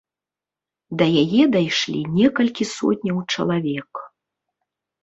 [1.01, 3.89] Да яе дайшлі некалькі сотняў чалавек.